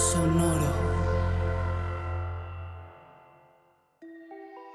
Sonoro. 0.00 0.66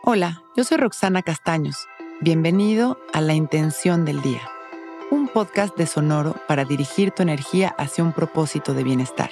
Hola, 0.03 0.43
yo 0.55 0.63
soy 0.63 0.77
Roxana 0.77 1.23
Castaños. 1.23 1.87
Bienvenido 2.21 2.99
a 3.11 3.21
La 3.21 3.33
Intención 3.33 4.05
del 4.05 4.21
Día, 4.21 4.41
un 5.09 5.27
podcast 5.27 5.75
de 5.77 5.87
Sonoro 5.87 6.35
para 6.47 6.63
dirigir 6.63 7.09
tu 7.09 7.23
energía 7.23 7.73
hacia 7.79 8.03
un 8.03 8.13
propósito 8.13 8.75
de 8.75 8.83
bienestar. 8.83 9.31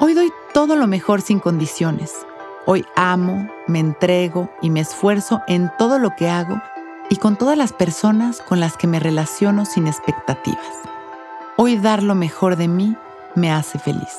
Hoy 0.00 0.14
doy 0.14 0.32
todo 0.54 0.76
lo 0.76 0.86
mejor 0.86 1.20
sin 1.20 1.40
condiciones. 1.40 2.14
Hoy 2.64 2.86
amo, 2.96 3.50
me 3.66 3.80
entrego 3.80 4.50
y 4.62 4.70
me 4.70 4.80
esfuerzo 4.80 5.42
en 5.46 5.70
todo 5.78 5.98
lo 5.98 6.16
que 6.16 6.30
hago 6.30 6.60
y 7.10 7.16
con 7.16 7.36
todas 7.36 7.58
las 7.58 7.74
personas 7.74 8.40
con 8.40 8.60
las 8.60 8.78
que 8.78 8.86
me 8.86 8.98
relaciono 8.98 9.66
sin 9.66 9.86
expectativas. 9.86 10.95
Hoy 11.58 11.78
dar 11.78 12.02
lo 12.02 12.14
mejor 12.14 12.56
de 12.56 12.68
mí 12.68 12.98
me 13.34 13.50
hace 13.50 13.78
feliz. 13.78 14.14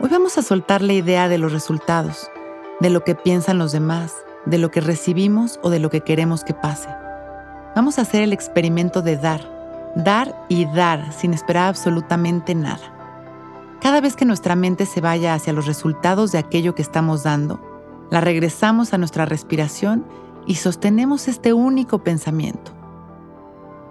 Hoy 0.00 0.08
vamos 0.10 0.36
a 0.36 0.42
soltar 0.42 0.82
la 0.82 0.94
idea 0.94 1.28
de 1.28 1.38
los 1.38 1.52
resultados, 1.52 2.28
de 2.80 2.90
lo 2.90 3.04
que 3.04 3.14
piensan 3.14 3.60
los 3.60 3.70
demás, 3.70 4.16
de 4.46 4.58
lo 4.58 4.72
que 4.72 4.80
recibimos 4.80 5.60
o 5.62 5.70
de 5.70 5.78
lo 5.78 5.88
que 5.88 6.00
queremos 6.00 6.42
que 6.42 6.54
pase. 6.54 6.88
Vamos 7.76 7.98
a 7.98 8.02
hacer 8.02 8.22
el 8.22 8.32
experimento 8.32 9.00
de 9.00 9.16
dar, 9.16 9.42
dar 9.94 10.34
y 10.48 10.64
dar 10.64 11.12
sin 11.12 11.34
esperar 11.34 11.68
absolutamente 11.68 12.56
nada. 12.56 13.78
Cada 13.80 14.00
vez 14.00 14.16
que 14.16 14.24
nuestra 14.24 14.56
mente 14.56 14.86
se 14.86 15.00
vaya 15.00 15.34
hacia 15.34 15.52
los 15.52 15.66
resultados 15.66 16.32
de 16.32 16.38
aquello 16.38 16.74
que 16.74 16.82
estamos 16.82 17.22
dando, 17.22 17.60
la 18.10 18.20
regresamos 18.20 18.92
a 18.92 18.98
nuestra 18.98 19.24
respiración 19.24 20.04
y 20.48 20.56
sostenemos 20.56 21.28
este 21.28 21.52
único 21.52 22.00
pensamiento. 22.00 22.72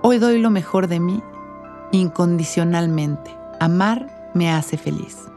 Hoy 0.02 0.18
doy 0.18 0.40
lo 0.42 0.50
mejor 0.50 0.88
de 0.88 1.00
mí 1.00 1.24
incondicionalmente. 1.92 3.36
Amar 3.60 4.32
me 4.34 4.52
hace 4.52 4.78
feliz. 4.78 5.28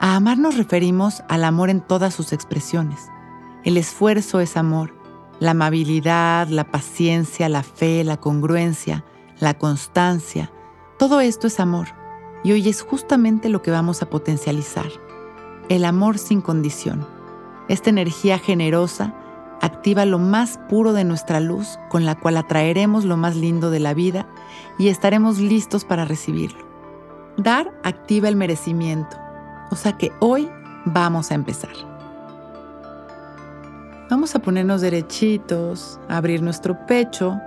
A 0.00 0.16
amar 0.16 0.38
nos 0.38 0.56
referimos 0.56 1.22
al 1.28 1.44
amor 1.44 1.70
en 1.70 1.80
todas 1.80 2.14
sus 2.14 2.32
expresiones. 2.32 3.08
El 3.64 3.76
esfuerzo 3.76 4.40
es 4.40 4.56
amor, 4.56 4.94
la 5.38 5.52
amabilidad, 5.52 6.48
la 6.48 6.64
paciencia, 6.64 7.48
la 7.48 7.62
fe, 7.62 8.02
la 8.02 8.16
congruencia, 8.16 9.04
la 9.38 9.54
constancia, 9.54 10.50
todo 11.02 11.20
esto 11.20 11.48
es 11.48 11.58
amor. 11.58 11.88
Y 12.44 12.52
hoy 12.52 12.68
es 12.68 12.82
justamente 12.82 13.48
lo 13.48 13.60
que 13.60 13.72
vamos 13.72 14.02
a 14.02 14.06
potencializar. 14.08 14.86
El 15.68 15.84
amor 15.84 16.16
sin 16.16 16.40
condición. 16.40 17.04
Esta 17.68 17.90
energía 17.90 18.38
generosa 18.38 19.12
activa 19.62 20.04
lo 20.04 20.18
más 20.18 20.58
puro 20.68 20.92
de 20.92 21.04
nuestra 21.04 21.40
luz 21.40 21.78
con 21.88 22.04
la 22.04 22.18
cual 22.18 22.36
atraeremos 22.36 23.04
lo 23.06 23.16
más 23.16 23.36
lindo 23.36 23.70
de 23.70 23.80
la 23.80 23.94
vida 23.94 24.26
y 24.78 24.88
estaremos 24.88 25.38
listos 25.38 25.84
para 25.84 26.04
recibirlo. 26.04 26.66
Dar 27.38 27.72
activa 27.82 28.28
el 28.28 28.36
merecimiento, 28.36 29.16
o 29.70 29.76
sea 29.76 29.96
que 29.96 30.12
hoy 30.20 30.50
vamos 30.84 31.30
a 31.30 31.34
empezar. 31.34 31.72
Vamos 34.10 34.34
a 34.34 34.40
ponernos 34.40 34.82
derechitos, 34.82 35.98
abrir 36.08 36.42
nuestro 36.42 36.76
pecho 36.86 37.40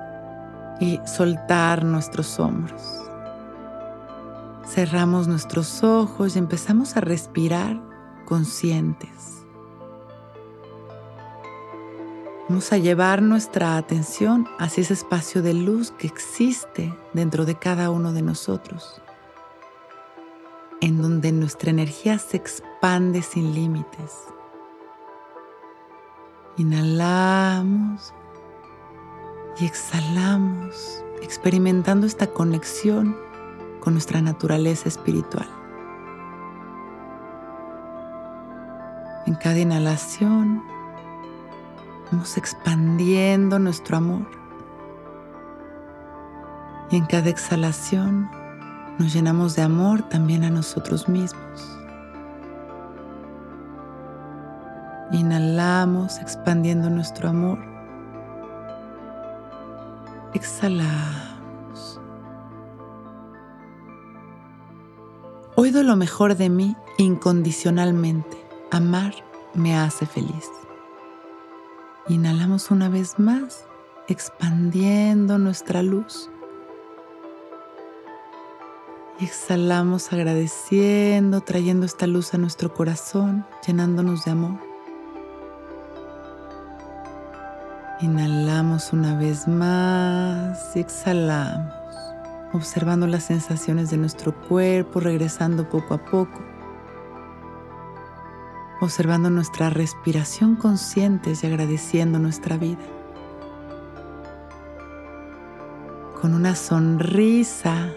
y 0.80 1.00
soltar 1.06 1.84
nuestros 1.84 2.40
hombros. 2.40 2.82
Cerramos 4.66 5.28
nuestros 5.28 5.84
ojos 5.84 6.36
y 6.36 6.40
empezamos 6.40 6.98
a 6.98 7.02
respirar 7.02 7.80
conscientes. 8.26 9.45
Vamos 12.48 12.72
a 12.72 12.78
llevar 12.78 13.24
nuestra 13.24 13.76
atención 13.76 14.48
hacia 14.60 14.82
ese 14.82 14.94
espacio 14.94 15.42
de 15.42 15.56
luz 15.56 15.90
que 15.90 16.06
existe 16.06 16.96
dentro 17.12 17.44
de 17.44 17.56
cada 17.56 17.90
uno 17.90 18.14
de 18.14 18.22
nosotros, 18.22 19.02
en 20.80 21.02
donde 21.02 21.32
nuestra 21.32 21.72
energía 21.72 22.20
se 22.20 22.38
expande 22.38 23.24
sin 23.24 23.56
límites. 23.56 24.26
Inhalamos 26.58 28.14
y 29.60 29.66
exhalamos, 29.66 31.04
experimentando 31.24 32.06
esta 32.06 32.28
conexión 32.28 33.18
con 33.80 33.94
nuestra 33.94 34.22
naturaleza 34.22 34.88
espiritual. 34.88 35.50
En 39.26 39.34
cada 39.34 39.58
inhalación, 39.58 40.75
Vamos 42.12 42.38
expandiendo 42.38 43.58
nuestro 43.60 43.98
amor. 43.98 44.28
Y 46.92 46.98
en 46.98 47.06
cada 47.06 47.30
exhalación 47.30 48.30
nos 49.00 49.14
llenamos 49.14 49.56
de 49.56 49.64
amor 49.64 50.04
también 50.04 50.44
a 50.44 50.50
nosotros 50.50 51.10
mismos. 51.10 51.76
Inhalamos 55.12 56.20
expandiendo 56.20 56.90
nuestro 56.90 57.30
amor. 57.30 57.60
Exhalamos. 60.34 62.00
Hoy 65.56 65.72
doy 65.72 65.84
lo 65.84 65.96
mejor 65.96 66.36
de 66.36 66.50
mí 66.50 66.76
incondicionalmente. 66.98 68.46
Amar 68.72 69.14
me 69.54 69.78
hace 69.78 70.06
feliz. 70.06 70.50
Inhalamos 72.08 72.70
una 72.70 72.88
vez 72.88 73.18
más, 73.18 73.66
expandiendo 74.08 75.40
nuestra 75.40 75.82
luz. 75.82 76.30
Y 79.20 79.26
exhalamos 79.26 80.14
agradeciendo, 80.14 81.42
trayendo 81.42 81.88
esta 81.88 82.06
luz 82.06 82.36
a 82.36 82.38
nuestro 82.38 82.72
corazón, 82.72 83.44
llenándonos 83.66 84.24
de 84.24 84.32
amor. 84.32 84.60
Inhalamos 88.02 88.94
una 88.94 89.18
vez 89.18 89.48
más 89.48 90.76
y 90.76 90.82
exhalamos, 90.82 91.74
observando 92.54 93.08
las 93.08 93.24
sensaciones 93.24 93.90
de 93.90 93.98
nuestro 93.98 94.40
cuerpo, 94.48 95.00
regresando 95.00 95.68
poco 95.68 95.96
a 95.96 96.06
poco 96.06 96.55
observando 98.82 99.30
nuestra 99.30 99.70
respiración 99.70 100.56
conscientes 100.56 101.44
y 101.44 101.48
agradeciendo 101.48 102.20
nuestra 102.20 102.58
vida. 102.58 102.80
Con 106.22 106.34
una 106.34 106.56
sonrisa, 106.56 107.92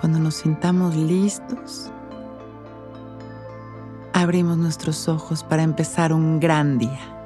cuando 0.00 0.18
nos 0.18 0.36
sintamos 0.36 0.94
listos, 0.94 1.90
abrimos 4.12 4.56
nuestros 4.56 5.08
ojos 5.08 5.42
para 5.42 5.62
empezar 5.62 6.12
un 6.12 6.38
gran 6.40 6.78
día. 6.78 7.21